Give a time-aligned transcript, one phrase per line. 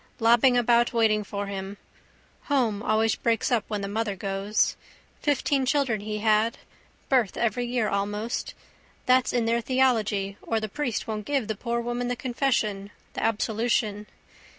[0.19, 1.77] Lobbing about waiting for him.
[2.45, 4.75] Home always breaks up when the mother goes.
[5.21, 6.57] Fifteen children he had.
[7.07, 8.55] Birth every year almost.
[9.05, 13.21] That's in their theology or the priest won't give the poor woman the confession, the
[13.21, 14.07] absolution.